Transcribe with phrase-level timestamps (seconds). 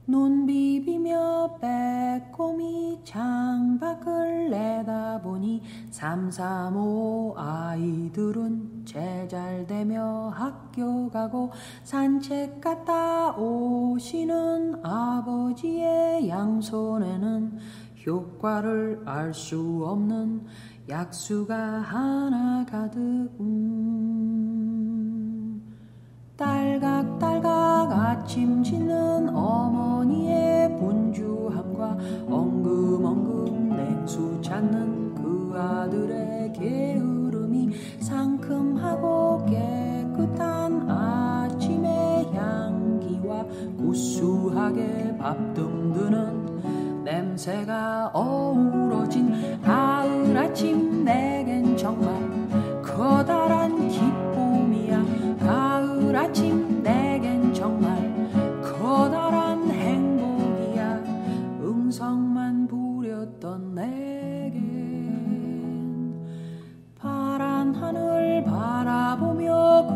[0.07, 11.51] 눈 비비며 빼꼼히 창밖을 내다보니 삼삼오 아이들은 제잘되며 학교 가고
[11.83, 17.57] 산책 갔다 오시는 아버지의 양손에는
[18.05, 20.45] 효과를 알 수 없는
[20.87, 22.99] 약수가 하나 가득
[23.39, 24.45] 음.
[26.37, 28.74] 딸각딸각 아침 짓
[34.55, 43.45] 찾는 그 아들의 게으름이 상큼하고 깨끗한 아침의 향기와
[43.77, 48.75] 구수하게 밥 듬드는 냄새가 어우
[68.84, 69.86] 바라보며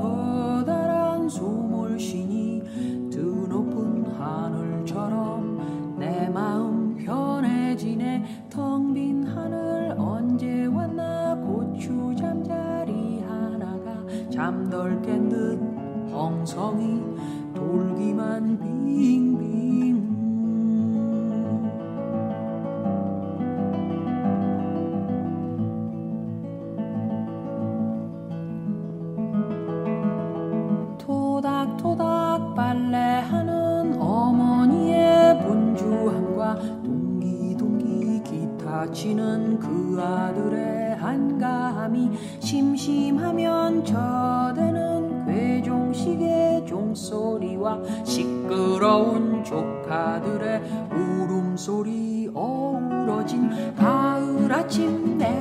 [38.89, 50.61] 기타 치는 그 아들의 한가함이 심심하면 저대는 괴종식의 종소리와 시끄러운 조카들의
[50.91, 55.38] 울음소리 어우러진 가을 아침 내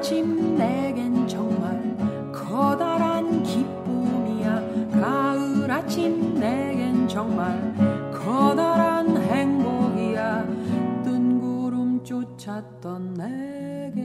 [0.00, 1.94] 아침 내겐 정말
[2.32, 4.88] 커다란 기쁨이야.
[4.92, 7.74] 가을 아침 내겐 정말
[8.10, 10.46] 커다란 행복이야.
[11.04, 14.00] 뜬 구름 쫓았던 내겐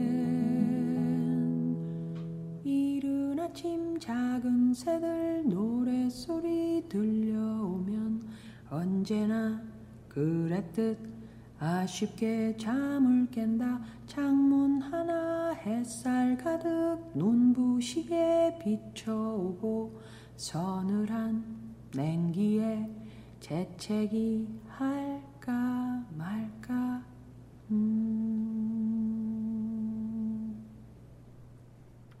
[2.62, 8.20] 이른 아침 작은 새들 노래소리 들려오면
[8.68, 9.62] 언제나
[10.10, 11.15] 그랬듯
[11.58, 20.00] 아쉽게 잠을 깬다 창문 하나 햇살 가득 눈부시게 비춰오고
[20.36, 21.44] 서늘한
[21.94, 22.90] 냉기에
[23.40, 27.02] 재채기 할까 말까
[27.70, 28.75] 음.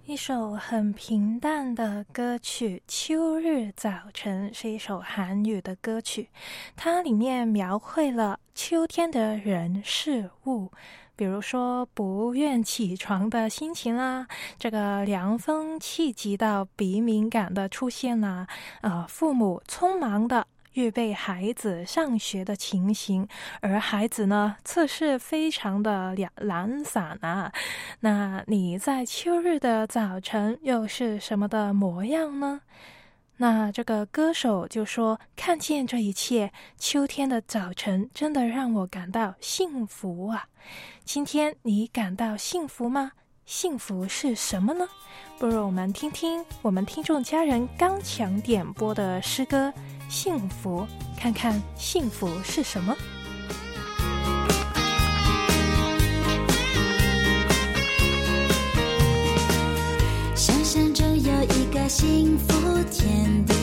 [0.08, 6.28] 一首很平淡的歌曲《秋日早晨》是一首韩语的歌曲，
[6.76, 10.70] 它里面描绘了秋天的人事物，
[11.16, 14.28] 比如说不愿起床的心情啦，
[14.60, 18.46] 这个凉风气急到鼻敏感的出现啦，
[18.82, 20.46] 呃，父母匆忙的。
[20.76, 23.26] 预备孩子上学的情形，
[23.62, 27.50] 而孩子呢，测试非常的懒懒散啊。
[28.00, 32.60] 那你在秋日的早晨又是什么的模样呢？
[33.38, 40.48] 那这个歌手就说：“看见这一切，秋天的早晨真的让我感到幸福啊！
[41.06, 43.12] 今天你感到幸福吗？
[43.46, 44.86] 幸福是什么呢？
[45.38, 49.68] 不如我们听听我们听众家人刚强点播的诗歌
[50.08, 50.80] 《幸福》，
[51.20, 52.94] 看看幸福是什么。”
[60.34, 62.54] 想象中有一个幸福
[62.90, 63.55] 天地，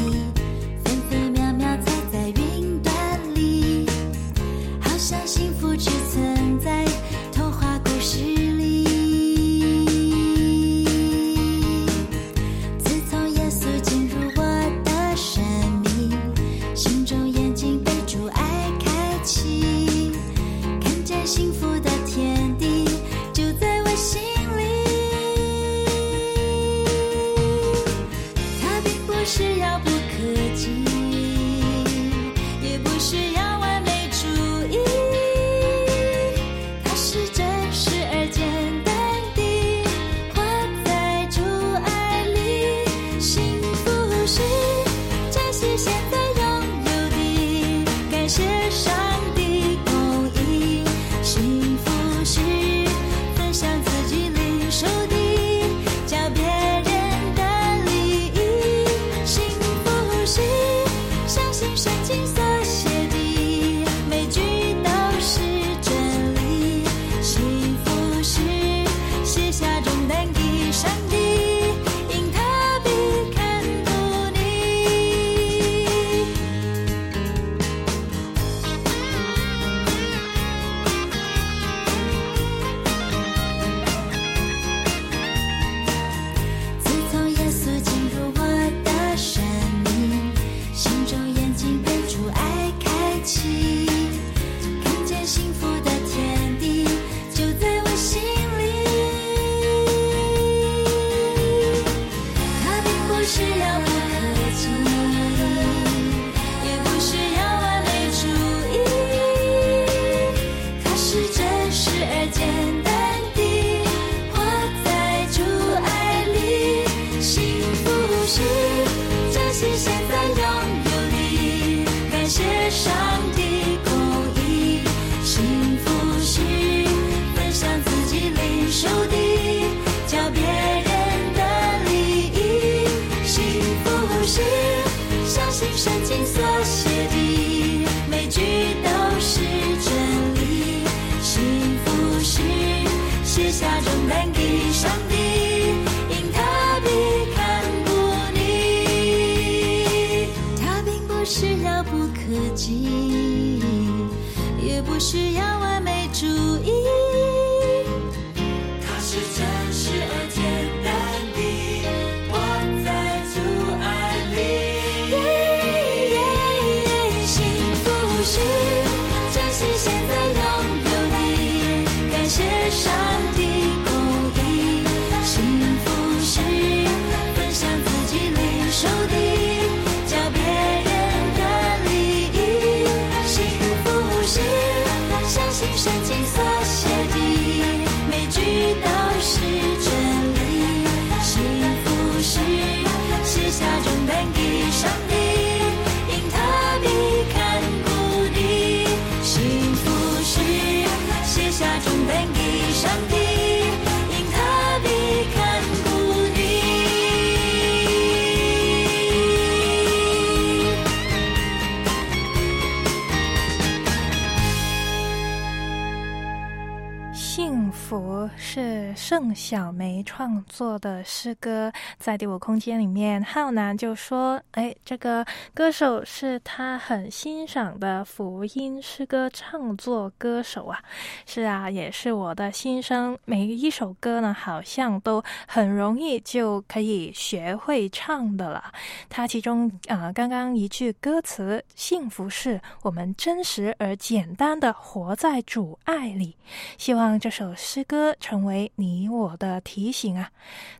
[217.35, 230.79] 幸福是盛小梅创作的诗歌，在第五空间里面，浩南就说：“哎，这个歌手是他很欣赏的福音诗歌创作歌手啊。”
[231.25, 233.17] 是啊，也是我的心声。
[233.25, 238.71] 每一首歌呢，好像都很容易就可以学会唱的了。
[239.09, 246.37] 他其中啊、刚刚一句歌词“幸福是我们真实而简单的活在主爱里”，
[246.77, 250.29] 希望这首诗歌成为你我的提醒啊，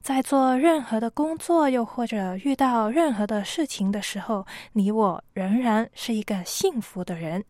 [0.02, 7.42] 在做任何的工作，又或者遇到任何的事情的时候，你我仍然是一个幸福的人。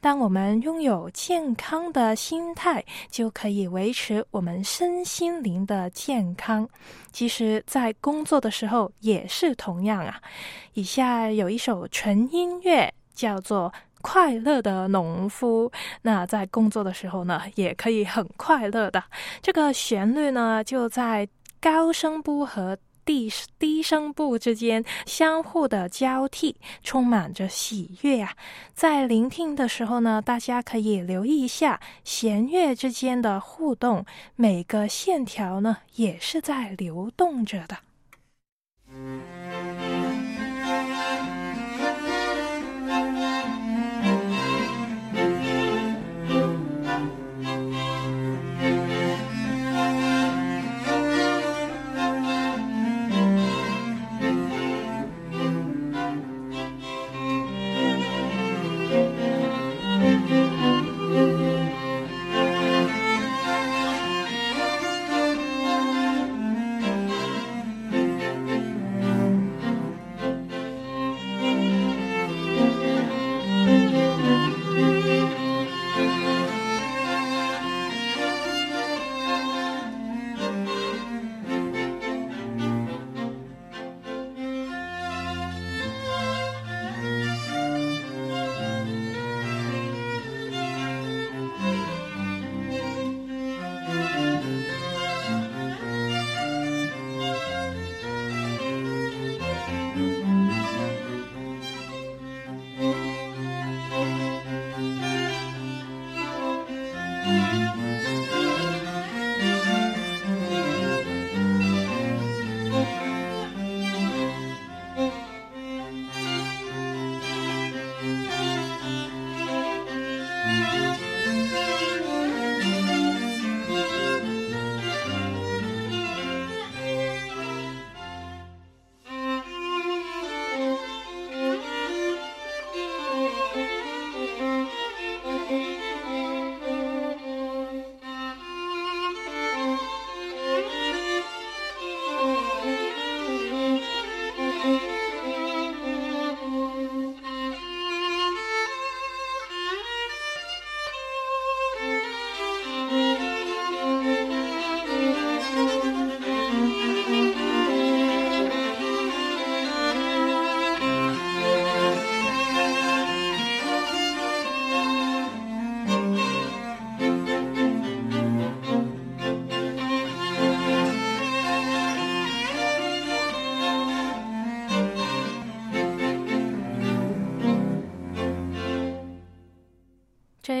[0.00, 6.68] 当我们拥有健康的心态，就可以维持我们身心灵的健康。
[7.12, 10.20] 其实，在工作的时候也是同样啊。
[10.72, 13.72] 以下有一首纯音乐，叫做。
[14.02, 19.02] 快乐的农夫，那在工作的时候呢，也可以很快乐的。
[19.40, 21.26] 这个旋律呢，就在
[21.60, 23.28] 高声部和低
[23.58, 26.54] 低声部之间相互的交替，
[26.84, 28.32] 充满着喜悦啊。
[28.74, 34.04] 在聆听的时候呢，大家可以留意一下弦乐之间的互动，
[34.36, 37.76] 每个线条呢，也是在流动着的。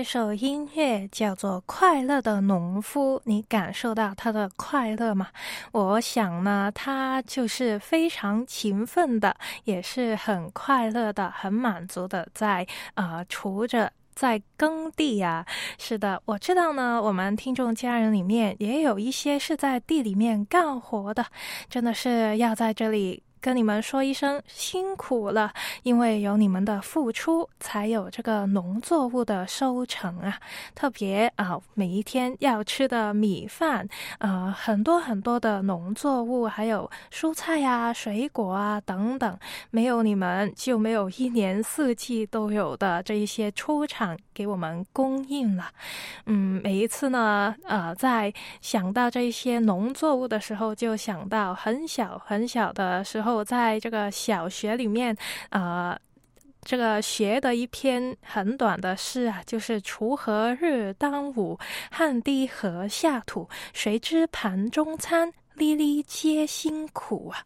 [0.02, 5.28] 这首音乐叫做《快乐的农夫》，你感受到他的快乐吗？
[5.70, 15.46] 我想呢，他就是非常勤奋的，也是很快乐的，很满足的，在啊锄着，在耕地呀。
[15.78, 21.24] 是的，我知道呢，我们听众家人里面也有一些是在地里面干活的，
[21.70, 23.22] 真的是要在这里。
[23.42, 30.38] 跟你们说一声辛苦了，因为有你们的付出，才有这个农作物的收成啊！
[30.76, 39.36] 特别啊，每一天要吃的米饭，呃，很多很多的农作物，还有蔬菜呀、水果啊等等，
[39.72, 45.68] 没有你们就没有一年四季都有的这一些出产给我们供应了。
[46.26, 53.31] 嗯，每一次呢，呃，在想到这一些农作物的时候，就想到很小很小的时候。
[53.34, 55.16] 我在这个小学里面，
[55.50, 55.98] 呃，
[56.62, 61.58] 这个学的一篇很短的诗啊，就是“锄禾日当午，
[61.90, 63.48] 汗滴禾下土。
[63.72, 67.44] 谁知盘中餐，粒粒皆辛苦啊！”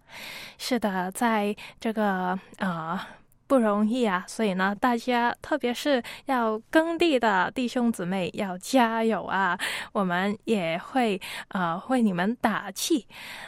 [0.59, 3.09] 是的，在这个啊。
[3.47, 9.59] 不容易啊，所以呢，大家特别是要耕地的弟兄姊妹要加油啊！
[9.93, 13.07] 我们也会呃为你们打气。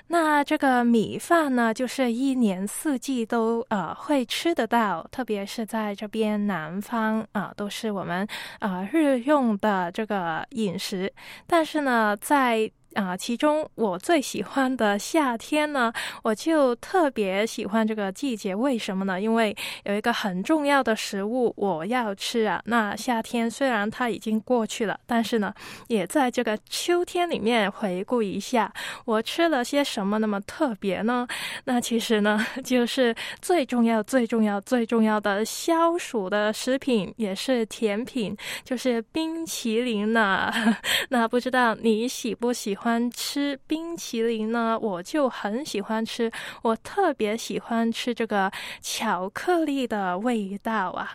[0.09, 8.27] 那这个米饭呢，就是一年四季都呃会吃得到，特别是在这边南方啊，都是我们
[8.61, 11.13] 呃日用的这个饮食。
[11.47, 15.93] 但是呢，在啊，其中我最喜欢的夏天呢，
[16.23, 18.55] 我就特别喜欢这个季节。
[18.55, 19.21] 为什么呢？
[19.21, 19.55] 因为
[19.85, 22.61] 有一个很重要的食物我要吃啊。
[22.65, 25.53] 那夏天虽然它已经过去了，但是呢，
[25.89, 28.73] 也在这个秋天里面回顾一下，
[29.05, 31.29] 我吃了些什么那么特别呢？
[31.65, 40.53] 那其实呢， 就是最重要、最重要、最重要的消暑的食品，也是甜品，就是冰淇淋呢。
[41.11, 44.79] 那不知道你喜不喜欢吃冰淇淋呢？
[44.81, 46.31] 我就很喜欢吃，
[46.63, 51.11] 我特别喜欢吃这个巧克力的味道啊。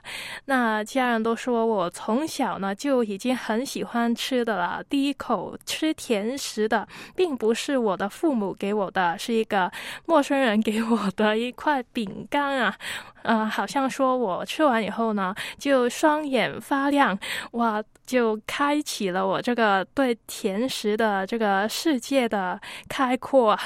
[0.45, 4.83] 那家人都说我从小呢就已经很喜欢吃的了。
[4.87, 9.71] 第一口吃甜食的，并不是我的父母给我的，是一个
[10.05, 12.75] 陌生人给我的一块饼干啊。
[13.23, 17.17] 呃，好像说我吃完以后呢，就双眼发亮，
[17.51, 23.57] 哇，就开启了我这个对甜食的这个世界的开阔。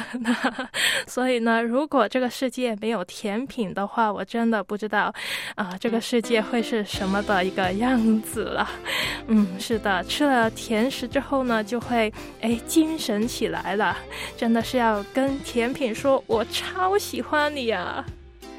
[1.07, 5.13] 所以呢，如果这个世界没有甜品的话，我真的不知道
[5.55, 8.69] 啊，这个世界会是什么的一个样子了。
[9.27, 13.97] 嗯，是的，吃了甜食之后呢，就会哎精神起来了，
[14.35, 18.05] 真的是要跟甜品说，我超喜欢你啊。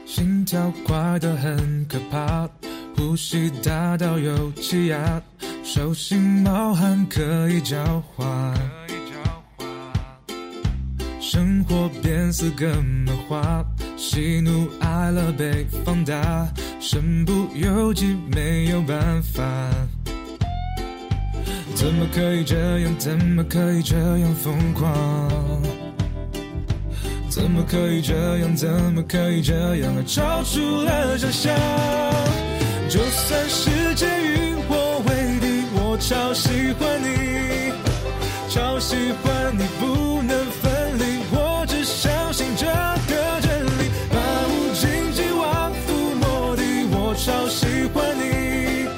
[0.05, 2.49] 心跳快得很可怕，
[2.99, 5.23] 呼吸大到有气压，
[5.63, 8.27] 手心冒汗可以交换，
[11.21, 13.65] 生活变四个漫画，
[13.97, 16.49] 喜怒哀乐被放大，
[16.81, 19.45] 身不由己没有办法，
[21.77, 22.93] 怎么可以这样？
[22.99, 25.63] 怎么可以这样疯狂？
[27.29, 28.57] 怎么可以这样？
[28.57, 30.05] 怎么可以这样？
[30.05, 32.48] 超出了想象。
[32.89, 37.71] 就算世界与我为敌，我超喜欢你，
[38.49, 41.21] 超喜欢你，不能分离。
[41.31, 44.17] 我只相信这个真理，百
[44.49, 48.89] 无禁忌万夫莫敌，我超喜欢你。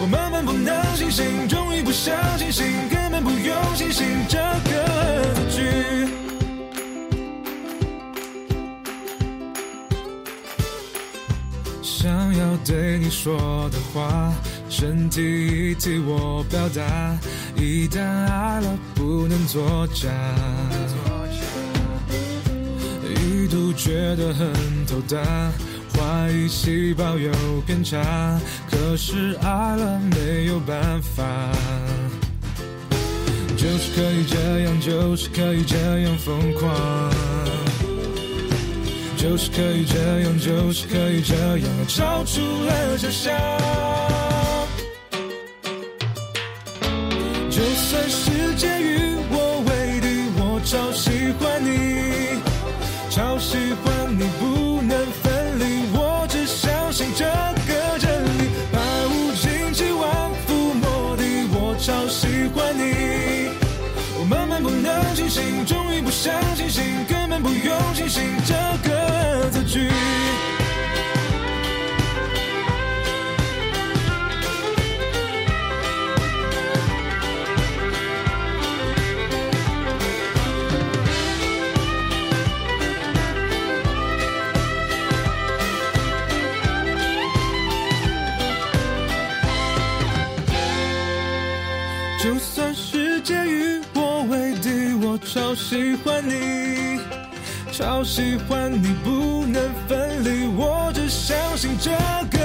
[0.00, 2.66] 我慢慢不能清醒，终于不想清醒，
[13.10, 14.32] 说的话，
[14.68, 17.18] 身体替我表达。
[17.56, 20.08] 一旦爱了，不能作假。
[23.04, 24.52] 一度觉得很
[24.86, 25.18] 头大，
[25.92, 27.32] 怀疑细胞有
[27.66, 28.40] 偏差。
[28.70, 31.24] 可是爱了没有办法，
[33.56, 36.70] 就是可以这样，就是可以这样疯狂。
[39.20, 43.34] 就是可以这样，就是可以这样，超出了想象。
[47.50, 50.06] 就算世界与我为敌，
[50.38, 52.40] 我超喜欢你，
[53.10, 54.59] 超喜欢你，不
[95.70, 96.98] 喜欢你。
[97.70, 100.48] 超喜欢你，不能分离。
[100.48, 101.92] 我只相信这
[102.36, 102.39] 个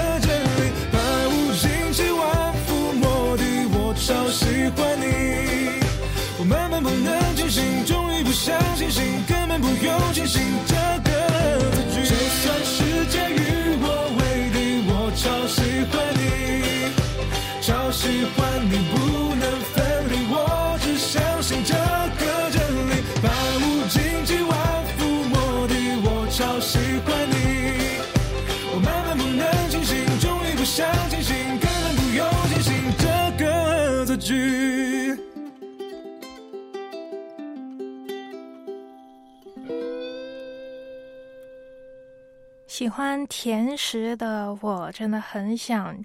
[42.77, 45.95] 喜欢甜食的我，真的很想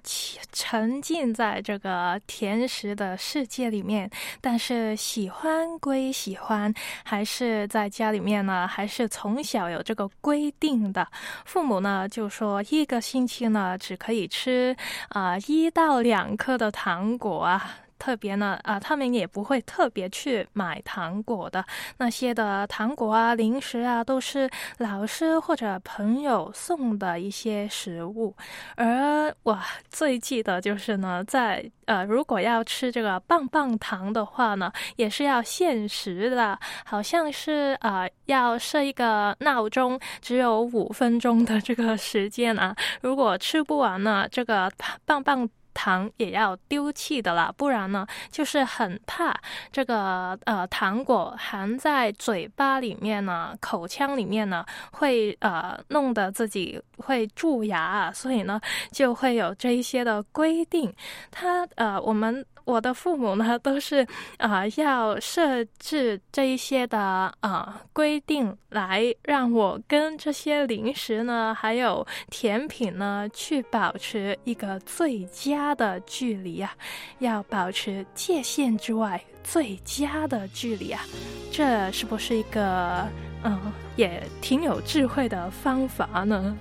[0.53, 4.09] 沉浸在这个甜食的世界里面。
[4.41, 8.69] 但是喜欢归喜欢，还是在家里面呢？
[8.69, 11.09] 还是从小有这个规定的？
[11.45, 14.77] 父母呢就说一个星期呢只可以吃
[15.09, 17.79] 啊一到两颗的糖果啊。
[18.01, 21.65] 特别呢，啊，他们也不会特别去买糖果的。
[21.99, 28.35] 那些的糖果啊、零食啊，都是老师或者朋友送的一些食物。
[28.75, 29.57] 而我
[29.91, 42.75] 最记得就是呢，在呃，如果要吃这个棒棒糖的话呢，也是要限时的，好像是啊，要设一个闹钟，只有五分钟的这个时间啊。
[43.03, 44.71] 如果吃不完呢，这个
[45.05, 49.35] 棒棒糖也要丢弃的啦，不然呢，就是很怕
[49.73, 60.95] 这个呃糖果含在嘴巴里面呢，口腔里面呢，会呃弄得自己会蛀牙，所以呢，就会有这一些的规定。
[61.31, 62.45] 它呃，我们。
[62.71, 64.07] 我的父母呢，都是
[64.39, 66.99] 啊，要设置这一些的
[67.41, 76.73] 啊规定，来让我跟这些零食呢，还有甜品呢，去保持一个最佳的距离啊，
[77.19, 81.03] 要保持界限之外最佳的距离啊，
[81.51, 83.05] 这是不是一个
[83.43, 83.59] 嗯，
[83.97, 86.57] 也挺有智慧的方法呢？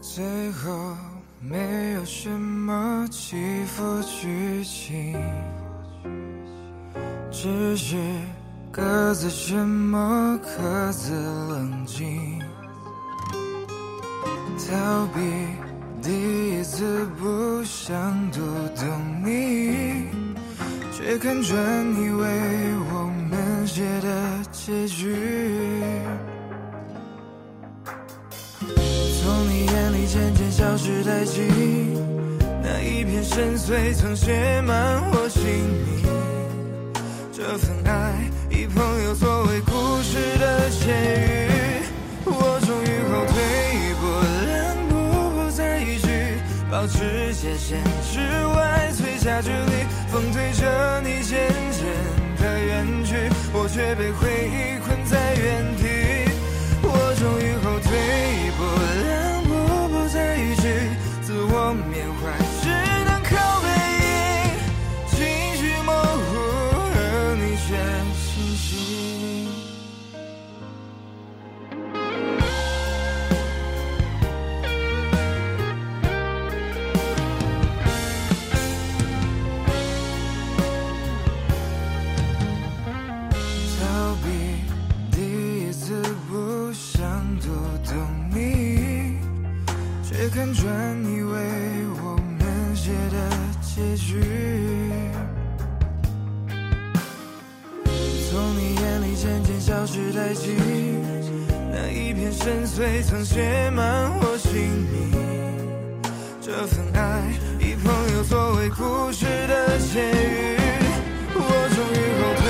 [0.00, 0.96] 最后。
[1.42, 5.16] 没有什么起伏剧情，
[7.30, 7.96] 只是
[8.70, 12.38] 各自沉默，各自冷静。
[14.68, 15.20] 逃避
[16.02, 18.40] 第一次不想读
[18.76, 18.86] 懂
[19.24, 20.04] 你，
[20.92, 22.28] 却看穿你为
[22.92, 25.16] 我们写的结局。
[29.30, 31.46] 从你眼里渐渐消失殆尽，
[32.64, 34.76] 那一片深邃曾写满
[35.12, 35.40] 我心
[35.86, 36.02] 里。
[37.32, 39.70] 这份爱以朋友作为故
[40.02, 40.90] 事的结
[41.46, 41.86] 语，
[42.26, 43.38] 我终于后退
[43.78, 44.02] 一步，
[44.50, 44.50] 两
[44.88, 44.98] 步
[45.36, 46.08] 不再一句，
[46.68, 47.78] 保持界限
[48.10, 48.18] 之
[48.56, 49.86] 外最佳距离。
[50.10, 51.38] 风推着你渐
[51.70, 51.86] 渐
[52.36, 53.14] 的远去，
[53.52, 55.86] 我却被回忆困在原地。
[56.82, 57.94] 我终于后退
[58.34, 58.49] 一
[90.70, 91.34] 看你为
[92.00, 93.16] 我们写的
[93.60, 94.22] 结局，
[98.30, 100.54] 从你眼里渐渐消失殆尽，
[101.72, 104.52] 那一片深邃曾写满我姓
[104.92, 105.10] 名，
[106.40, 110.56] 这份爱以朋友作为故事的结局，
[111.34, 111.38] 我
[111.74, 112.46] 终于后退。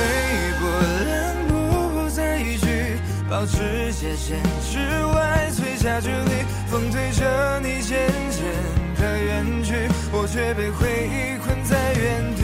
[3.40, 3.56] 保持
[3.94, 4.38] 界限
[4.70, 4.76] 之
[5.06, 6.44] 外最佳距离。
[6.70, 8.44] 风推着你渐渐
[9.00, 12.42] 的远去，我却被回忆困在原地。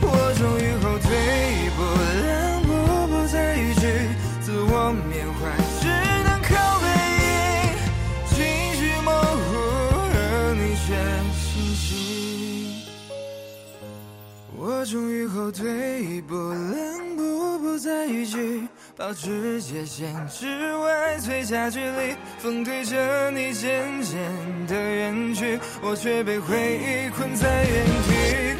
[0.00, 1.12] 我终于后退
[1.52, 1.84] 一步，
[2.24, 2.72] 两步
[3.08, 3.92] 不再一句，
[4.40, 5.38] 自我缅怀
[5.82, 5.86] 只
[6.24, 6.48] 能靠
[6.80, 6.86] 背
[7.20, 7.76] 影，
[8.30, 8.40] 情
[8.80, 9.52] 绪模糊
[10.14, 10.16] 而
[10.56, 10.96] 你却
[11.36, 11.44] 清
[11.76, 12.88] 晰。
[14.56, 16.34] 我终于后退一步，
[16.72, 18.66] 两步不再逾矩，
[19.00, 22.14] 保持界限之外最佳距离。
[22.38, 24.20] 风推着你渐渐
[24.66, 28.59] 的远去，我却被回忆困在原地。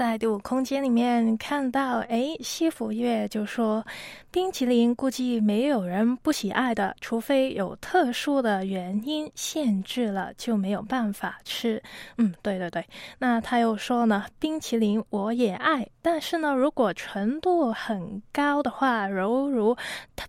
[0.00, 3.84] 在第五空间里面看到，哎，西福月就说，
[4.30, 11.82] 冰淇淋估计没有人不喜爱的，除非有特殊的原因限制了，就没有办法吃。
[12.16, 12.82] 嗯，对对对。
[13.18, 19.76] 那他又说呢，冰淇淋我也爱，但是呢，如果纯度很高的话，犹如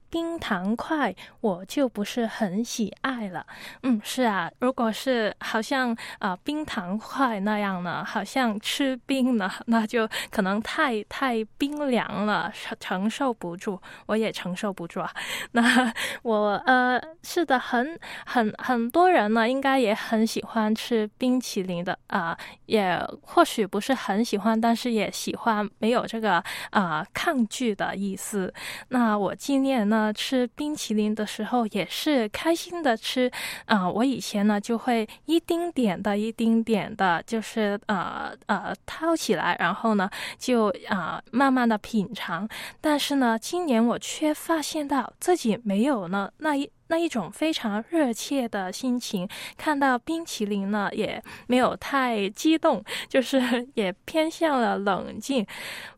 [0.10, 3.45] 冰糖块，我就不是很喜爱了。
[3.84, 9.49] 嗯，是啊，如果是好像啊冰糖块那样呢，好像吃冰呢。
[9.67, 15.12] 那就可能太太冰凉了，承受不住，我也承受不住啊。
[15.52, 15.93] 那
[16.24, 28.54] 我呃是的，很很很多人呢，应该也很喜欢吃冰淇淋的啊、也或许不是很喜欢，但是也喜欢，没有这个啊、抗拒的意思。
[28.89, 33.32] 那我今年呢吃冰淇淋的时候也是开心的吃，
[33.65, 42.47] 啊、我以前呢就会一丁点的、一丁点的，就是呃呃掏起来，然后呢就啊、慢慢的品尝。
[42.79, 46.69] 但是呢，今年我却发现到自己没有呢那一。
[46.91, 53.39] 那一种非常热切的心情，看到冰淇淋呢，也没有太激动，就是
[53.75, 55.47] 也偏向了冷静。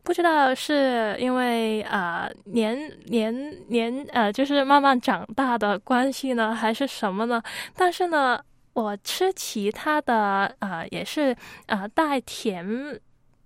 [0.04, 7.42] 不知道是因为啊、年年年呃，就是慢慢长大的关系呢，还是什么呢？
[7.74, 8.40] 但是呢，
[8.74, 11.36] 我吃其他的呃，也是
[11.66, 13.00] 呃带甜。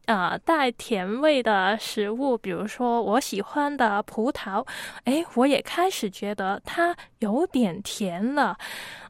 [0.09, 4.67] 呃，带甜味的食物，比如说我喜欢的葡萄，
[5.05, 8.57] 哎，我也开始觉得它有点甜了，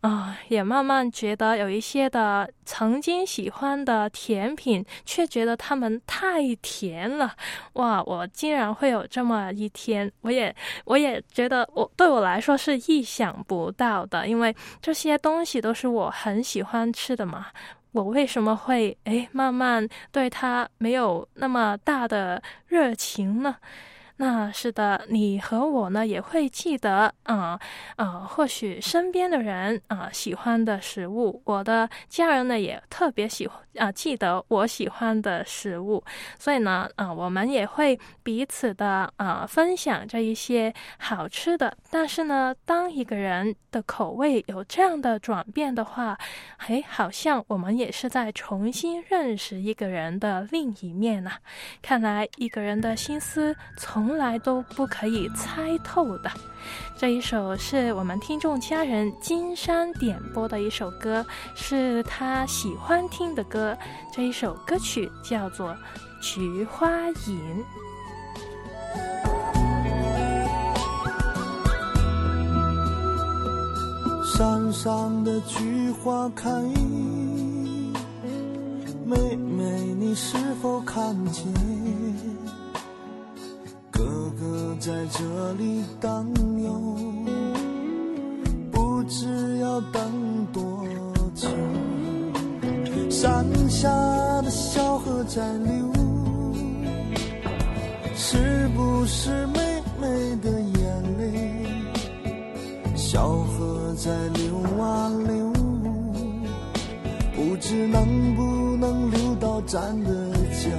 [0.00, 7.32] 啊、也慢慢觉得有一些的曾经喜欢的甜品，却觉得它们太甜了，
[7.74, 10.52] 哇，我竟然会有这么一天，我也
[10.84, 17.46] 我也觉得我对我来说是意想不到的，因为这些东西都是我很喜欢吃的嘛。
[17.92, 23.56] 我为什么会诶慢慢对他没有那么大的热情呢？
[24.20, 27.58] 那是的，你和我呢也会记得，啊、
[27.94, 36.02] 啊、或许身边的人啊、喜欢的食物，我的家人呢也特别喜欢啊、记得我喜欢的食物，
[36.36, 41.76] 所以呢，啊、我们也会彼此的啊、分享这一些好吃的。
[41.88, 46.18] 但是呢，当一个人的口味有这样的转变的话，
[46.58, 51.30] 嘿，好像我们也是在重新认识一个人的另一面呐、
[51.80, 56.30] 看来一个人的心思从从来都不可以猜透的。
[56.96, 61.22] 这一首是我们听众家人金山点播的一首歌，
[61.54, 63.76] 是他喜欢听的歌。
[64.10, 65.68] 这一首歌曲叫做
[66.22, 66.88] 《菊花
[67.26, 67.38] 吟》。
[74.38, 76.50] 山上的菊花开，
[79.04, 81.44] 妹妹你是否看见？
[83.98, 84.04] 哥
[84.38, 86.32] 哥在这里等
[86.62, 86.70] 哟，
[88.70, 90.86] 不知要等多
[91.34, 91.48] 久。
[93.10, 93.88] 山下
[94.42, 95.92] 的小河在流，
[98.14, 101.66] 是不是妹妹的眼泪？
[102.94, 105.52] 小河在流啊流，
[107.34, 108.06] 不知能
[108.36, 110.70] 不能流到咱的家。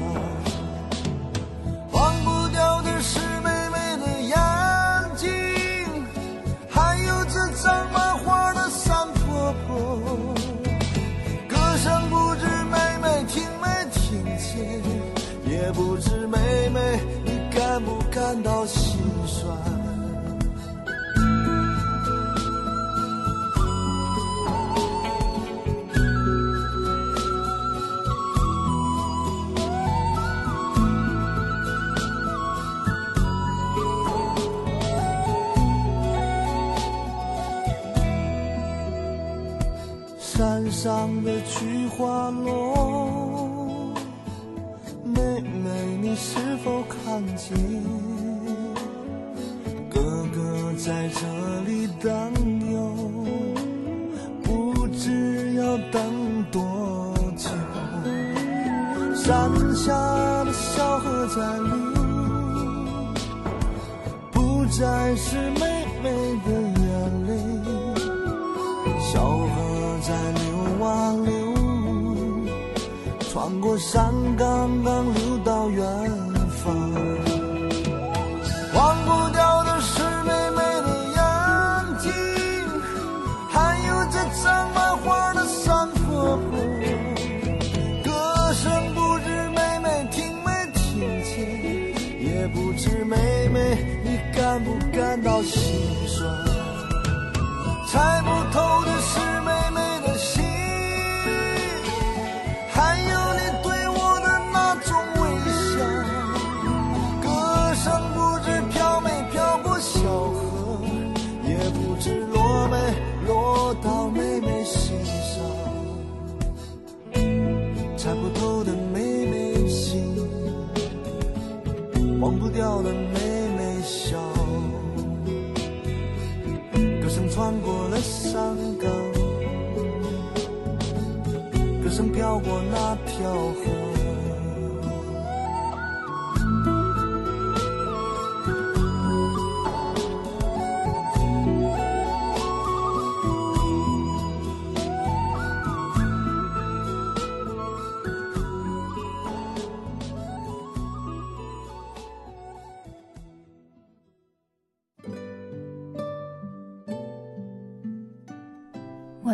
[18.29, 19.57] 感到心酸。
[40.19, 43.91] 山上的菊花落，
[45.03, 48.18] 妹妹你是否看见？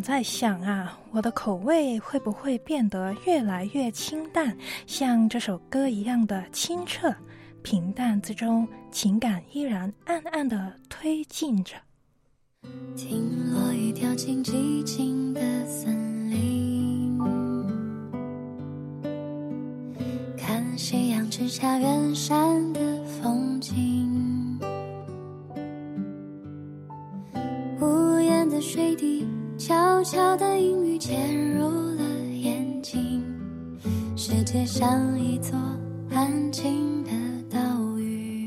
[0.06, 7.12] 在想啊，我的口味会不会变得越来越清淡，像这首歌一样的清澈、
[7.64, 11.74] 平淡之中，情感依然暗暗的推进着。
[12.96, 17.18] 听落雨掉进寂静的森林，
[20.38, 24.60] 看夕阳之下远山的风景，
[27.82, 29.26] 屋檐的水滴。
[29.68, 32.04] 悄悄的阴雨潜入了
[32.40, 33.20] 眼睛，
[34.16, 35.58] 世界像一座
[36.12, 37.10] 安静的
[37.50, 37.58] 岛
[37.98, 38.46] 屿，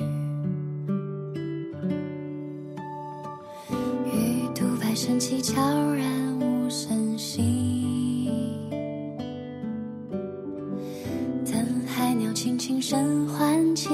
[4.07, 5.61] 鱼肚白升起，悄
[5.93, 8.31] 然无声息，
[11.45, 13.89] 等海鸟轻轻声唤起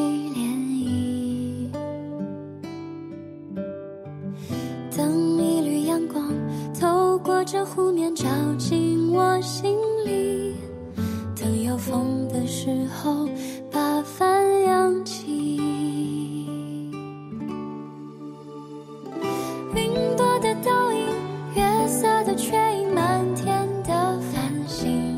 [9.16, 10.56] 我心里，
[11.40, 13.28] 等有风的时候
[13.70, 15.56] 把帆扬起。
[19.72, 21.06] 云朵的倒影，
[21.54, 25.14] 月色的缺影，满天的繁星，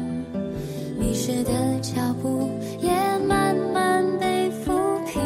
[0.98, 2.90] 迷失的脚步也
[3.26, 4.74] 慢慢被抚
[5.06, 5.22] 平。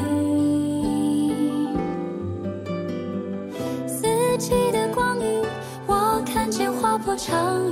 [3.89, 4.07] 四
[4.39, 5.45] 季的光影。
[5.87, 7.70] 我看见划破长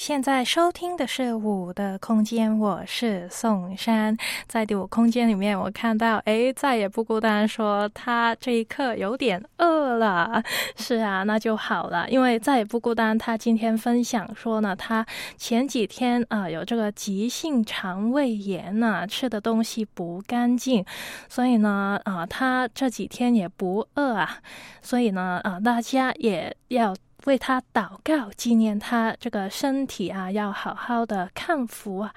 [0.00, 4.16] 现在收听的是《五的空间》，我是宋珊。
[4.46, 10.42] 在第五空间里面，我看到，哎，再也不孤单，说他这一刻有点饿了。
[10.74, 13.16] 是啊，那就好了，因为再也不孤单。
[13.18, 15.04] 他今天分享说呢，他
[15.36, 20.82] 前几天啊、有这个急性肠胃炎呢，吃的东西不干净，
[21.28, 24.38] 所以呢，啊、他这几天也不饿啊，
[24.80, 26.96] 所以呢，啊、大家也要。
[27.26, 32.14] 为他祷告，纪念他这个身体啊，要好好的康复啊。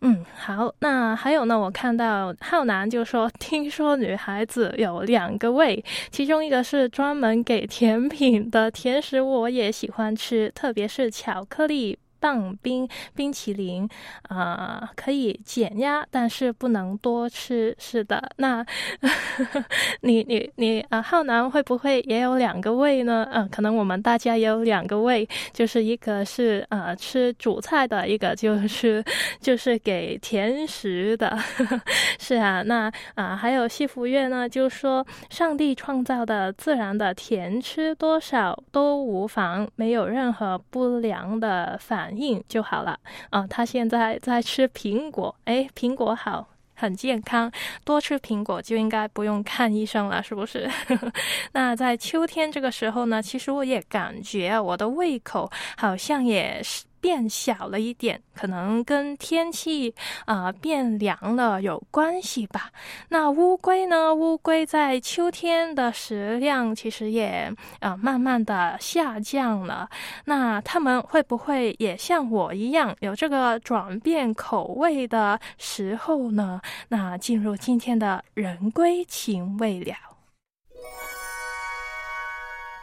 [0.00, 11.98] 嗯，好，那还有呢，我看到浩南就说，听说女孩子有两个胃，其中一个是专门给甜品的甜食，我也喜欢吃，特别是巧克力。
[12.20, 13.88] 棒冰冰淇淋，
[14.28, 17.74] 啊，可以减压，但是不能多吃。
[17.78, 18.64] 是的，那
[20.02, 23.26] 你你你啊，浩南会不会也有两个胃呢？
[23.32, 29.02] 嗯，可能我们大家也有两个胃，就是一个是呃吃主菜的，一个就是
[29.40, 31.36] 就是给甜食的。
[32.18, 42.05] 是啊，那啊还有西福月呢，就说上帝创造的自然的甜吃多少都无妨，没有任何不良的反。
[42.06, 42.96] 反应就好了
[43.30, 43.44] 啊！
[43.50, 47.50] 他现在在吃苹果，哎，苹果好，很健康，
[47.84, 50.70] 多吃苹果就应该不用看医生了，是不是？
[51.50, 56.84] 那在秋天这个时候呢，其实我也感觉我的胃口好像也是。
[57.00, 59.94] 变小了一点，可能跟天气
[60.24, 62.70] 啊变凉了有关系吧。
[63.08, 64.14] 那乌龟呢？
[64.14, 69.88] 乌龟在秋天的食量其实也啊慢慢的下降了。
[70.24, 76.60] 那它们会不会也像我一样有这个转变口味的时候呢？
[76.88, 79.94] 那进入今天的人归情未了，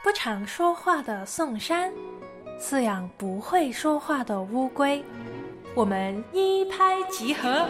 [0.03, 1.91] 不常说话的宋山。
[2.65, 5.03] 饲养不会说话的乌龟，
[5.75, 7.67] 我们一拍即合。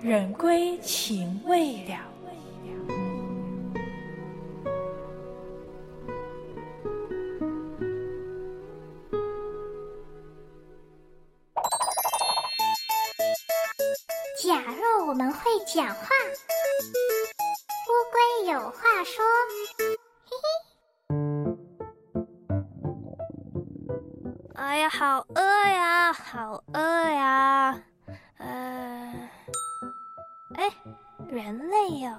[0.00, 2.11] 人归情未了。
[14.42, 16.06] 假若我们会讲话，
[17.88, 18.16] 乌龟
[18.52, 19.24] 有话说，
[20.24, 20.44] 嘿嘿。
[24.54, 27.82] 哎呀，好饿呀，好饿呀，
[28.38, 29.28] 呃，
[30.54, 30.70] 哎，
[31.28, 32.10] 人类哟。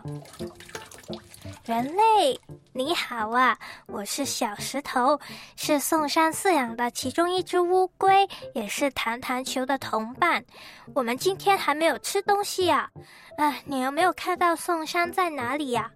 [1.65, 2.39] 人类，
[2.75, 3.55] 你好啊！
[3.85, 5.19] 我是小石头，
[5.55, 10.43] 是宋山饲养的其中一只乌龟，也是弹弹球的同伴。
[10.95, 12.89] 我们今天还没有吃东西呀！
[13.37, 15.91] 哎，你有没有看到宋山在哪里呀？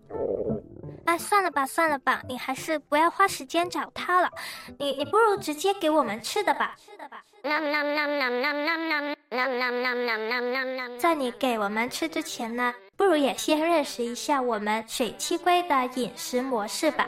[1.05, 4.29] 哎，算了吧，算了吧，你还是不要花时间找他了。
[4.77, 6.75] 你你不如直接给我们吃的吧。
[6.77, 7.23] 吃的吧。
[10.99, 12.73] 在你给我们吃之前呢？
[12.95, 17.07] 不如也先认识一下我们水栖龟的饮食模式吧。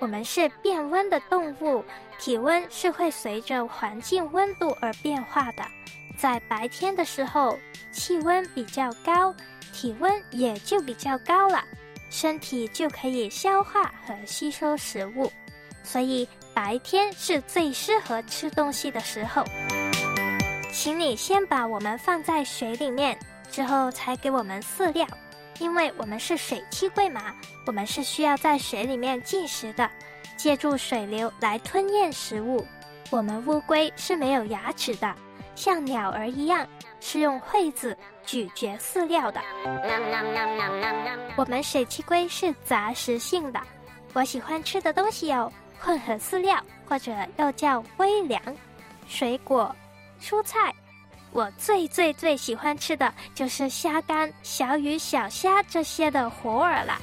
[0.00, 1.82] 我们是变温的动物，
[2.18, 5.64] 体温是会随着环境温度而变化的。
[6.18, 7.58] 在白天的时候，
[7.90, 9.34] 气温比较高，
[9.72, 11.64] 体温也就比较高了，
[12.10, 15.32] 身体就可以消化和吸收食物，
[15.82, 19.42] 所以白天是最适合吃东西的时候。
[20.74, 23.16] 请你先把我们放在水里面。
[23.48, 25.06] 之后才给我们饲料，
[25.60, 27.32] 因为我们是水栖龟嘛，
[27.66, 29.88] 我们是需要在水里面进食的，
[30.36, 32.66] 借助水流来吞咽食物。
[33.10, 35.14] 我们乌龟是没有牙齿的，
[35.54, 36.66] 像鸟儿一样
[37.00, 37.96] 是用喙子
[38.26, 39.40] 咀嚼饲料的。
[41.36, 43.60] 我们水栖龟是杂食性的，
[44.14, 48.42] 我喜欢吃的东西有混合饲料，或者又叫微粮、
[49.06, 49.74] 水果、
[50.24, 50.74] 蔬菜。
[51.32, 56.98] 我最最最喜欢吃的就是虾干、小鱼、小虾这些的活饵了。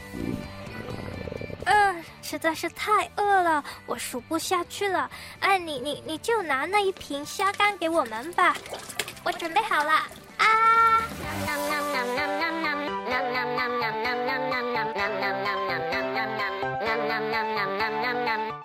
[1.66, 5.08] 嗯，实在是太饿了，我数不下去了。
[5.42, 8.56] 哎，你你你就拿那一瓶虾干给我们吧，
[9.24, 9.92] 我准备好了。
[9.92, 10.48] 啊！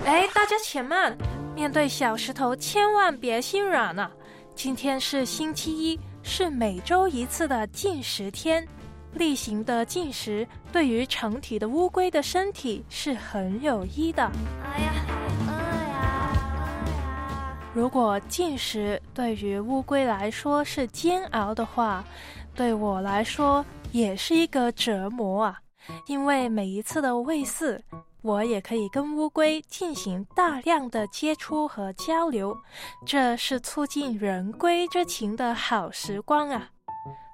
[0.07, 1.15] 哎，大家且慢，
[1.55, 4.11] 面对小石头千万别心软啊！
[4.57, 8.67] 今天是星期一，是每周一次的进食天。
[9.13, 14.23] 例行的进食对于成体的乌龟的身体是很有益的。
[14.65, 14.93] 哎呀，
[15.45, 15.59] 好饿
[15.91, 17.59] 呀！
[17.75, 22.03] 如果进食对于乌龟来说是煎熬的话，
[22.55, 25.61] 对我来说也是一个折磨啊！
[26.07, 27.79] 因为每一次的喂饲。
[28.27, 32.53] 我也可以跟乌龟进行大量的接触和交流，
[33.07, 36.69] 这是促进人龟之情的好时光啊！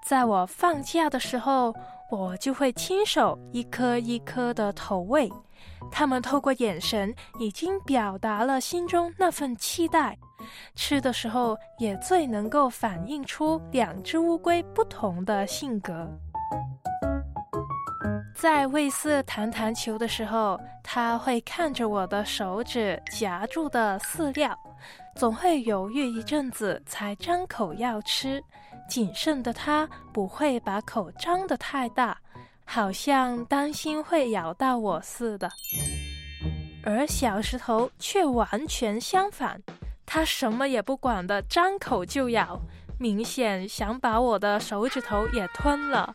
[0.04, 1.74] 在我放假的时候，
[2.10, 5.32] 我就会亲手一颗一颗的投喂。
[5.90, 10.18] 他们透过眼神已经表达了心中那份期待，
[10.74, 16.06] 吃的时候也最能够反映出两只乌龟不同的性格。
[18.42, 24.58] 在喂饲弹弹球的时候，它会看着我的手指夹住的饲料，
[25.14, 28.42] 总会犹豫一阵子才张口要吃。
[28.88, 32.18] 谨慎的它不会把口张得太大，
[32.64, 35.48] 好像担心会咬到我似的。
[36.82, 39.62] 而小石头却完全相反，
[40.04, 42.58] 它什么也不管的张口就咬，
[42.98, 46.12] 明显想把我的手指头也吞了。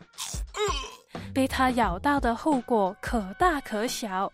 [1.34, 4.32] 被它咬到的后果可大可小，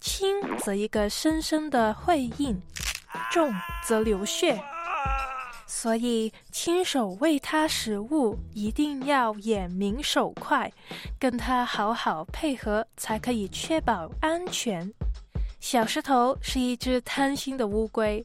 [0.00, 0.26] 轻
[0.58, 2.60] 则一个深深的会印，
[3.30, 3.52] 重
[3.86, 4.60] 则流血。
[5.66, 10.70] 所以亲手喂它食物一定要眼明手快，
[11.18, 14.90] 跟它好好配合，才可以确保安全。
[15.60, 18.24] 小石头是一只贪心的乌龟，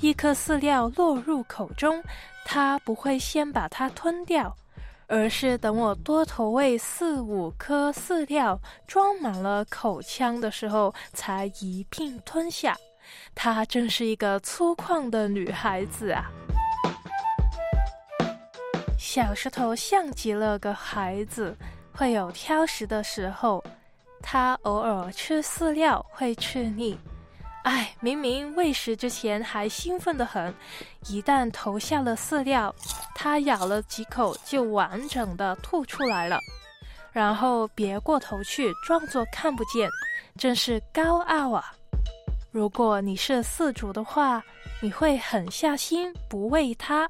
[0.00, 2.02] 一颗饲料落入口中，
[2.44, 4.54] 它不会先把它吞掉。
[5.10, 8.56] 而是等我多投喂四五颗饲料，
[8.86, 12.76] 装满了口腔的时候，才一并吞下。
[13.34, 16.30] 她真是一个粗犷的女孩子啊！
[18.96, 21.56] 小石头像极了个孩子，
[21.92, 23.62] 会有挑食的时候。
[24.22, 26.96] 他偶尔吃饲料会吃腻。
[27.62, 30.54] 哎，明明喂食之前还兴奋得很，
[31.08, 32.74] 一旦投下了饲料，
[33.14, 36.38] 它咬了几口就完整的吐出来了，
[37.12, 39.90] 然后别过头去装作看不见，
[40.38, 41.72] 真是高傲啊！
[42.50, 44.42] 如果你是饲主的话，
[44.80, 47.08] 你会狠下心不喂它，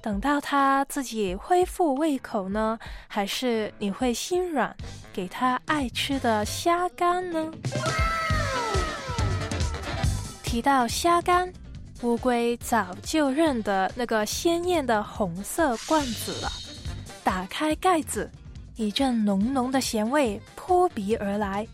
[0.00, 4.74] 等到它自己恢复胃口呢，还是你会心软，
[5.12, 7.52] 给它爱吃的虾干呢？
[10.50, 11.48] 提到虾干，
[12.02, 16.50] 乌龟早就认得那个鲜艳的红色罐子了。
[17.22, 18.28] 打开盖子，
[18.74, 21.64] 一阵浓浓的咸味扑鼻而来，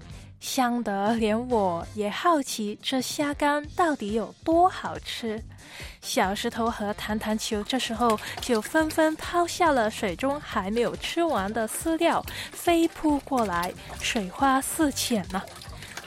[0.40, 5.42] 香得连我也好奇这虾干到底有多好吃。
[6.02, 12.22] 小石头和弹弹球这时候就纷纷抛下了水中还没有吃完的饲料，
[12.52, 13.72] 飞扑过来，
[14.02, 15.42] 水花四溅呢。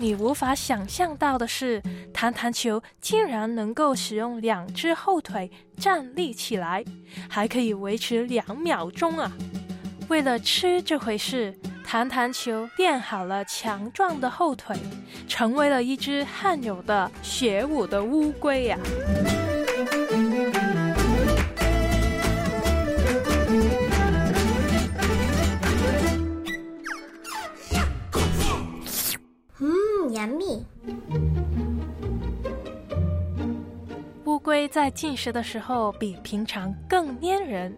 [0.02, 1.84] 你无法想象到的是，
[2.14, 6.86] 弹弹球竟然能够使用两只后腿站立起来，
[7.30, 9.30] 还可以维持两秒钟啊！
[10.08, 11.54] 为了吃这回事，
[11.86, 14.74] 弹弹球练好了强壮的后腿，
[15.28, 18.78] 成为了一只罕有的学武的乌龟呀！
[30.14, 30.64] 杨幂。
[34.26, 37.76] 乌龟在进食的时候比平常更粘人。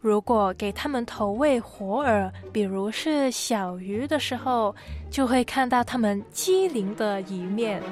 [0.00, 4.74] 如果给它们投喂活饵，比如是小鱼的时候，
[5.10, 7.82] 就会看到它们机灵的一面。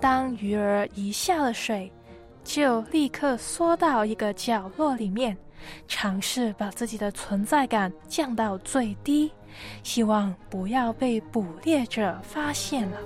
[0.00, 1.92] 当鱼儿一下了水，
[2.42, 5.36] 就立刻缩到一个角落里面，
[5.86, 9.30] 尝试把自己的存在感降到最低。
[9.82, 12.98] 希望不要被捕猎者发现了。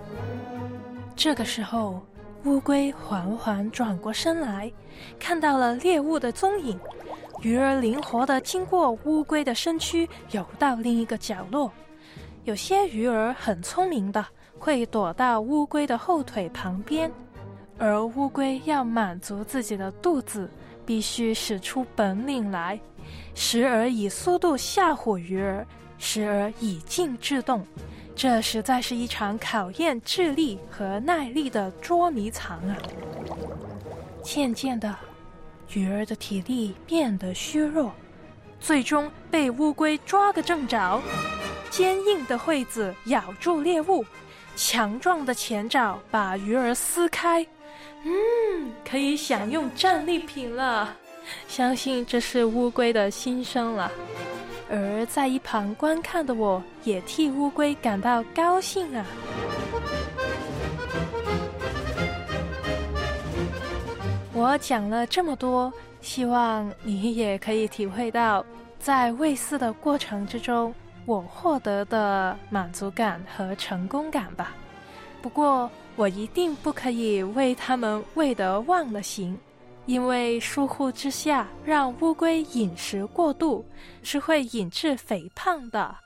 [1.15, 2.01] 这个时候，
[2.45, 4.71] 乌龟缓缓转过身来，
[5.19, 6.79] 看到了猎物的踪影。
[7.41, 11.73] 鱼儿灵活地经过乌龟的身躯，游到另一个角落。
[12.45, 14.25] 有些鱼儿很聪明的，
[14.59, 17.11] 会躲到乌龟的后腿旁边。
[17.79, 20.49] 而乌龟要满足自己的肚子，
[20.87, 22.79] 必须使出本领来，
[23.35, 25.67] 时而以速度吓唬鱼儿。
[26.05, 27.65] 时而以静制动，
[28.17, 32.77] 这实在是一场考验智力和耐力的捉迷藏啊！
[34.21, 34.93] 渐渐的，
[35.73, 37.93] 鱼儿的体力变得虚弱，
[38.59, 41.01] 最终被乌龟抓个正着。
[41.71, 44.05] 坚硬的喙子咬住猎物，
[44.57, 47.47] 强壮的前爪把鱼儿撕开。
[48.03, 50.97] 嗯，可以享用战利品了。
[51.47, 53.91] 相信这是乌龟的心声了。
[54.75, 59.05] 而在一旁观看的我，也替乌龟感到高兴啊！
[64.33, 65.71] 我讲了这么多，
[66.01, 68.43] 希望你也可以体会到，
[68.81, 74.55] 在喂饲的过程之中，我获得的满足感和成功感吧。
[75.21, 79.39] 不过，我一定不可以为他们喂得忘了形。
[79.87, 83.67] 因为疏忽之下让乌龟饮食过度，
[84.03, 85.97] 是会引致肥胖的。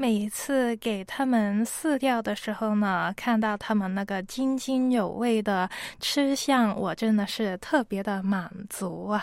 [0.00, 5.68] 每一次给他们饲料的时候呢，看到他们那个津津有味的
[6.00, 9.22] 吃相，我真的是特别的满足啊！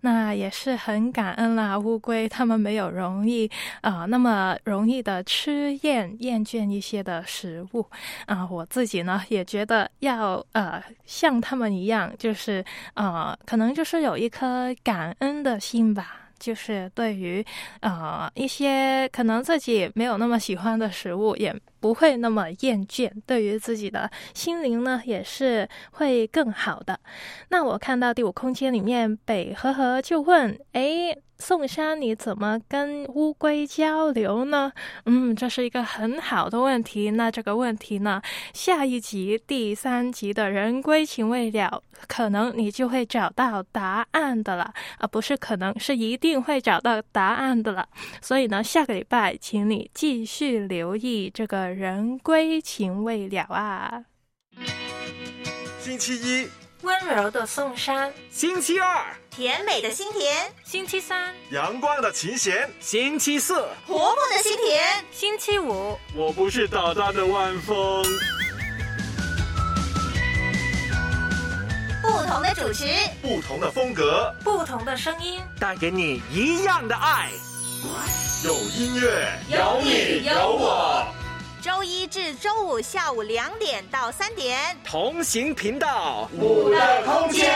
[0.00, 3.48] 那也是很感恩啦，乌龟他们没有容易
[3.82, 7.86] 啊那么容易的吃厌厌倦一些的食物
[8.26, 8.44] 啊。
[8.50, 12.64] 我自己呢也觉得要呃像他们一样，就是
[12.94, 16.25] 呃可能就是有一颗感恩的心吧。
[16.38, 17.44] 就是对于，
[17.80, 23.10] 呃，一些可能自己没有那么喜欢的食物，也不会那么厌倦。
[23.26, 26.98] 对于自己的心灵呢，也是会更好的。
[27.48, 31.16] 那我看到第五空间里面，北和和就问：哎。
[31.38, 34.72] 宋山，你怎么跟乌龟交流呢？
[35.04, 37.10] 嗯，这是一个很好的问题。
[37.10, 38.20] 那这个问题呢，
[38.54, 47.86] 下一集第三集的人归情未了，可能你就会找到答案的了，啊不是可能是一定会找到答案的了。
[48.20, 54.04] 所以呢，下个礼拜请你继续留意这个人归情未了啊。
[55.78, 56.65] 星期一。
[56.86, 63.54] 温柔的宋山，星期二；甜美的心田，星期三；阳光的琴弦，星期四；
[63.88, 65.98] 活泼的心田，星期五。
[66.14, 68.04] 我不是捣蛋的万峰。
[72.02, 72.84] 不同的主持，
[73.20, 77.32] 不同的风格，不同的声音，带给你一样的爱。
[78.44, 81.04] 有音乐，有你有我。
[81.66, 87.52] 周一至周五下午两点到三点，同行频道五的空间。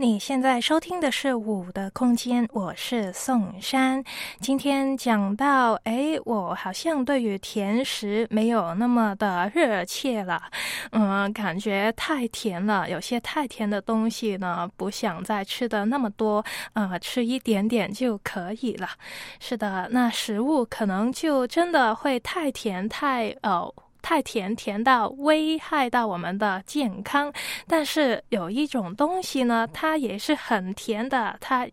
[0.00, 4.02] 你现在收听的是《五的空间》，我是宋山。
[4.40, 10.42] 今天讲到，哎，我好像对于甜食没有那么的热切了，
[10.92, 16.42] 嗯，感觉太甜了，有些太甜的东西呢，不想再吃的那么多，
[16.72, 18.88] 呃，吃一点点就可以了。
[19.38, 23.70] 是的，那食物可能就真的会太甜，太哦。
[24.02, 27.32] 太甜，甜到危害到我们的健康。
[27.66, 31.66] 但是有一种东西呢，它也是很甜的，它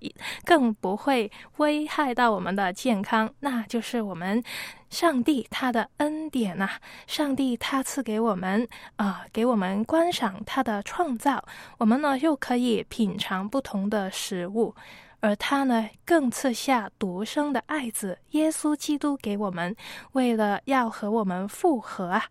[0.45, 4.43] 更不会危害到我们的健康，那就是我们
[4.89, 6.69] 上帝他的恩典呐。
[7.07, 11.43] 上帝他赐给我们啊，给我们观赏他的创造，
[11.77, 14.75] 我们呢又可以品尝不同的食物。
[15.19, 19.75] 而他呢，更赐下独生的爱子耶稣基督给我们，
[20.11, 22.25] 为了要和我们复合啊！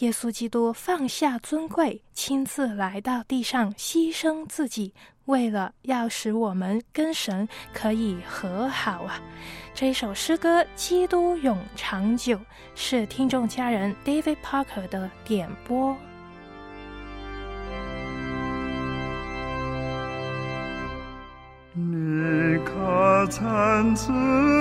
[0.00, 4.92] 耶稣基督放下尊贵，亲自来到地上，牺牲自己，
[5.24, 9.20] 为了要使我们跟神可以和好啊！
[9.74, 12.36] 这一首诗歌《基督永长久》
[12.74, 15.96] 是听众家人 David Parker 的点播。
[21.74, 24.10] 你可曾知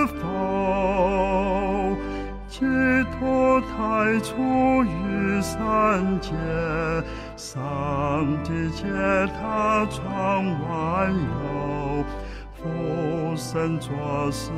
[0.07, 1.95] 否？
[2.49, 2.65] 基
[3.19, 6.31] 督太初于三界，
[7.35, 8.83] 上帝借
[9.39, 12.03] 他创万有，
[12.55, 13.91] 父神做
[14.31, 14.51] 事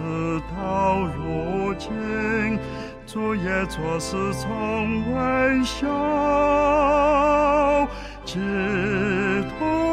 [0.55, 2.57] 到如今，
[3.05, 5.87] 主也做事从未休。
[8.25, 8.39] 基
[9.59, 9.88] 督。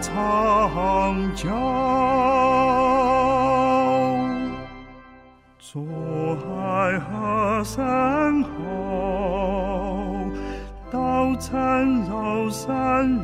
[0.00, 1.50] 长江，
[5.58, 5.82] 左
[6.36, 8.48] 海和山后，
[10.90, 13.18] 道成肉山与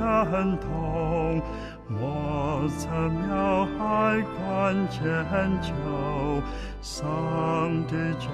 [0.00, 1.42] 人同。
[1.90, 3.78] 我曾描海
[4.36, 5.00] 观千
[5.62, 5.72] 秋，
[6.82, 7.06] 上
[7.86, 8.28] 帝就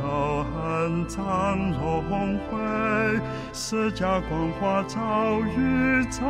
[0.44, 2.58] 恨苍荣辉，
[3.52, 4.98] 释迦光华照
[5.56, 6.24] 宇宙，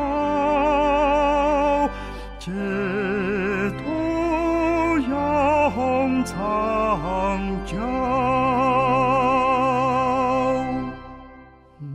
[2.45, 3.89] 基督
[5.09, 6.37] 永长
[7.65, 7.73] 江。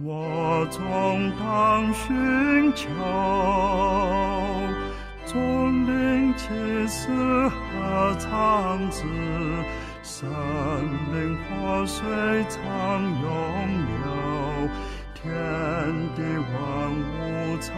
[0.03, 0.81] 我总
[1.37, 2.89] 当寻求。
[5.27, 6.47] 众灵其
[6.87, 7.11] 实
[7.47, 9.05] 何长止？
[10.01, 10.27] 生
[11.13, 12.01] 命活水
[12.49, 12.59] 常
[13.03, 13.29] 永
[13.85, 14.01] 流，
[15.13, 15.21] 天
[16.15, 16.17] 地
[16.49, 16.57] 万
[16.97, 17.13] 物
[17.61, 17.69] 成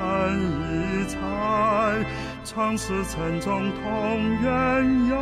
[0.61, 1.19] 一彩，
[2.53, 5.15] 长是城中同远游，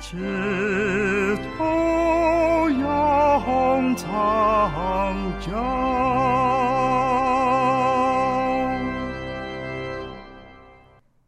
[0.00, 5.50] 枝头杨长娇。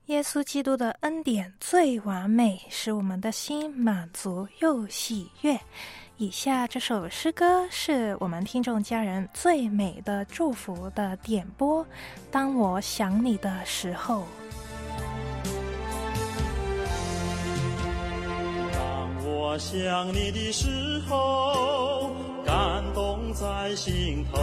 [0.06, 5.58] 耶稣基督的恩典最完美，使我们的心满足又喜悦。
[6.16, 11.84] 以下这首诗歌是我们听众家人最美的祝福的点播。
[12.30, 14.22] 当我想你的时候，
[18.72, 22.14] 当我想你的时候，
[22.46, 22.54] 感
[22.94, 24.40] 动在心头。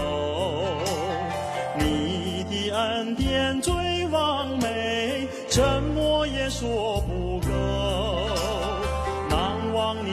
[1.80, 3.74] 你的恩典最
[4.10, 8.01] 完美，怎么也说不够。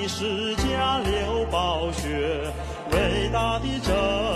[0.08, 2.50] 世家流宝血，
[2.92, 4.27] 伟大的。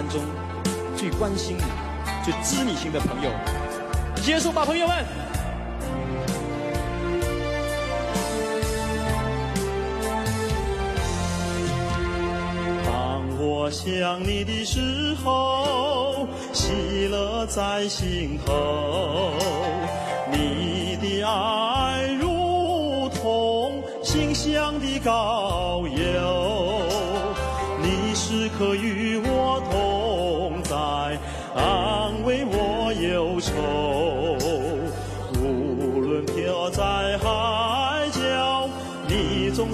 [0.00, 0.22] 当中
[0.96, 1.62] 最关心你、
[2.24, 3.30] 最知你心的朋友。
[4.22, 5.04] 接受吧，朋友们。
[12.86, 19.34] 当我想你的时候，喜乐在心头。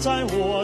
[0.07, 0.56] 在我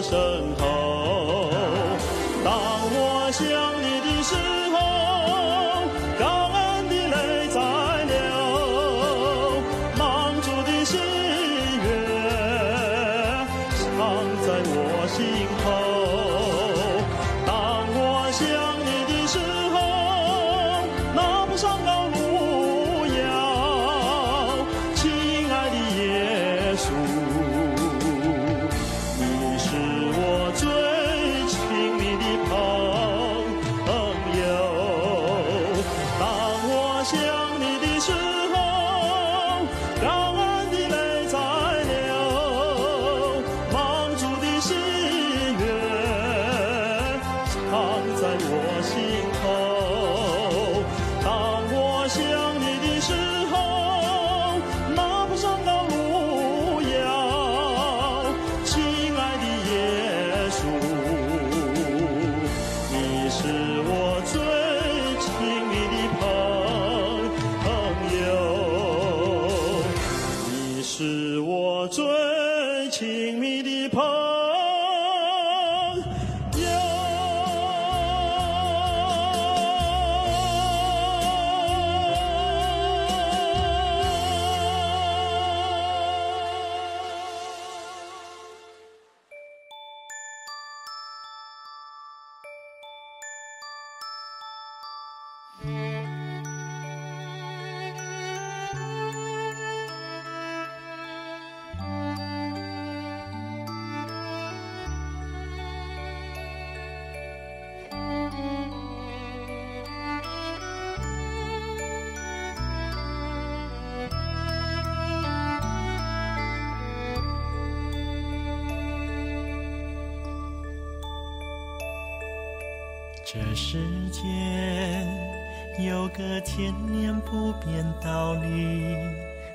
[126.17, 128.85] 个千年不变道理，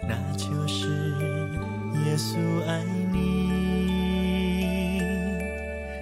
[0.08, 0.88] 那就是
[2.05, 2.38] 耶稣
[2.68, 3.18] 爱你。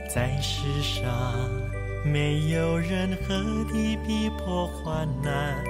[0.10, 1.34] 在世上
[2.06, 3.36] 没有任何
[3.66, 5.62] 的逼迫患难，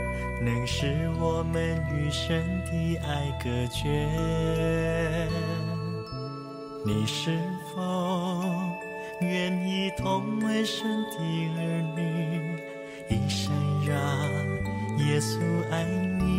[0.44, 4.08] 能使我们与神的爱隔绝。
[6.86, 7.40] 你是
[7.74, 8.44] 否
[9.22, 11.18] 愿意同为神的
[11.58, 12.60] 儿女，
[13.10, 13.52] 一生
[13.88, 13.98] 让
[14.98, 15.40] 耶稣
[15.72, 15.84] 爱
[16.20, 16.36] 你？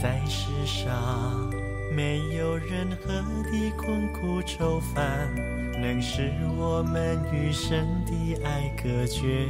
[0.00, 1.50] 在世上
[1.94, 3.12] 没有任何
[3.50, 5.32] 的困苦愁烦，
[5.80, 9.46] 能使我们与神的爱隔绝。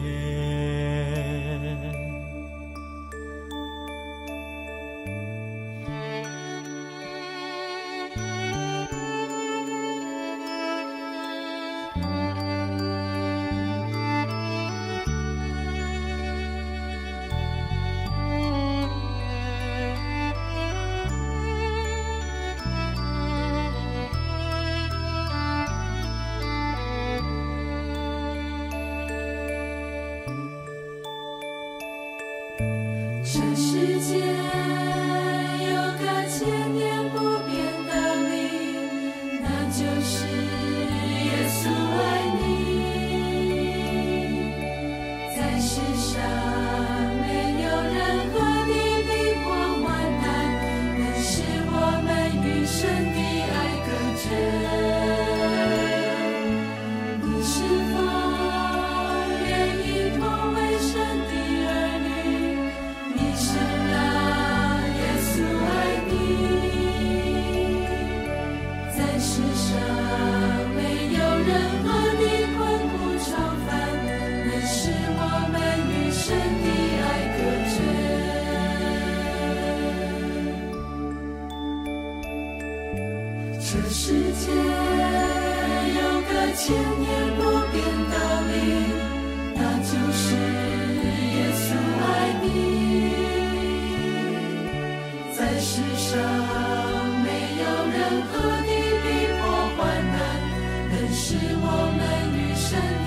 [74.66, 75.60] 是我们
[75.90, 76.22] 与神
[76.62, 76.66] 的
[77.02, 77.04] 爱
[77.36, 77.38] 隔
[77.72, 77.74] 绝
[83.58, 84.04] 这世
[84.34, 84.44] 界
[85.98, 86.62] 有个千
[87.00, 87.40] 年不
[87.72, 87.76] 变
[88.08, 88.14] 道
[88.48, 88.54] 理
[89.56, 90.24] 那就是
[91.34, 91.64] 耶稣
[91.98, 92.06] 爱
[92.42, 92.44] 你
[95.36, 96.08] 在世上
[97.24, 97.26] 没
[97.58, 97.98] 有任
[98.30, 98.32] 何
[98.62, 98.70] 的
[99.02, 99.04] 逼
[99.40, 99.42] 迫
[99.76, 99.80] 患
[100.12, 100.16] 难
[100.88, 101.24] 更是
[101.60, 101.66] 我
[101.98, 102.00] 们
[102.38, 103.01] 与神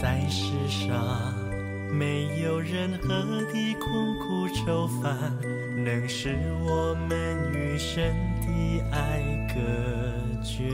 [0.00, 1.34] 在世上
[1.90, 3.08] 没有任何
[3.52, 5.36] 的困苦愁烦，
[5.84, 9.60] 能使我们与神的爱隔
[10.44, 10.70] 绝。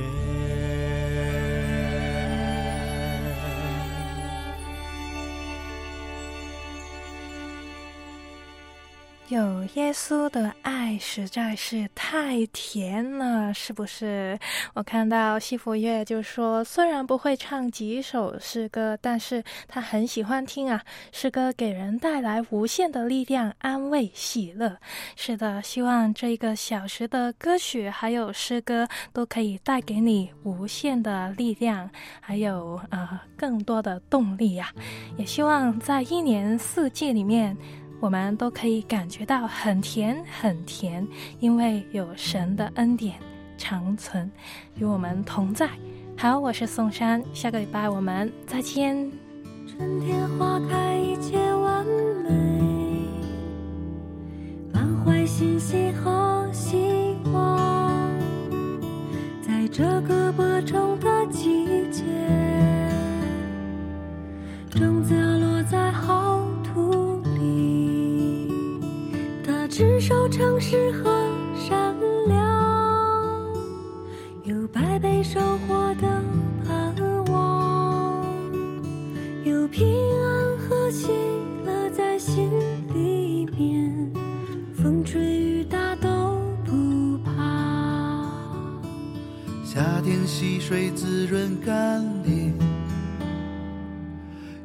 [9.29, 14.39] 有耶稣的爱实在是太甜了，是不是？
[14.75, 20.83] 我看到西佛月就说，虽然不会唱几首诗歌，但是他很喜欢听啊。
[21.11, 24.77] 诗歌给人带来无限的力量、安慰、喜乐。
[25.17, 31.89] 是的，希望这一个小时的歌曲还有诗歌都可以带给你无限的力量，
[32.21, 34.71] 还有呃更多的动力呀、
[35.17, 37.57] 也希望在一年四季里面。
[38.05, 41.09] 我们都可以感觉到很甜很甜，
[41.41, 43.15] 因为有神的恩典
[43.57, 44.31] 长存，
[44.77, 45.71] 与我们同在。
[46.15, 49.11] 好，我是宋珊，下个礼拜我们再见。
[49.67, 51.87] 春天花开，一切完
[52.23, 53.09] 美，
[54.71, 58.13] 满怀欣喜和希望，
[59.41, 62.05] 在这个播种的季节，
[64.73, 65.15] 种子
[70.05, 71.11] 它只收诚实和
[71.55, 71.97] 善
[72.29, 73.55] 良，
[74.43, 76.23] 有百倍收获的
[76.67, 76.95] 盼
[77.33, 78.23] 望。
[79.45, 79.87] 有平
[80.23, 81.09] 安和喜
[81.65, 82.51] 乐在心
[82.95, 84.13] 里面，
[84.75, 87.33] 风吹雨打都不怕。
[89.65, 92.53] 夏天溪水滋润甘霖，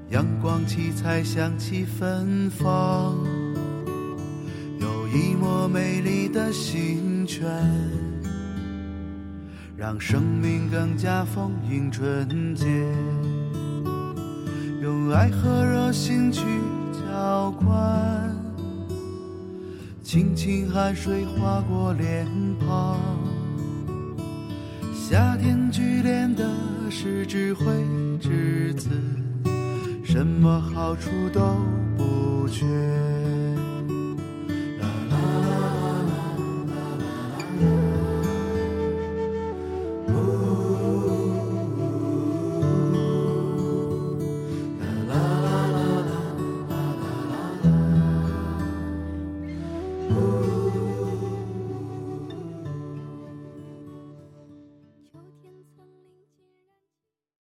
[0.10, 3.16] 阳光七彩，香气芬芳，
[5.12, 7.43] 一抹美丽的清泉，
[9.76, 12.66] 让生命更加丰盈纯洁。
[14.82, 16.43] 用爱和热心去
[16.93, 18.36] 浇灌，
[20.03, 22.28] 轻轻汗水划过脸
[22.60, 22.99] 庞。
[24.93, 26.47] 夏天聚敛的
[26.91, 27.66] 是智慧
[28.22, 28.89] 之子，
[30.03, 31.57] 什么好处都
[31.97, 33.18] 不缺。
[35.20, 35.59] 啦啦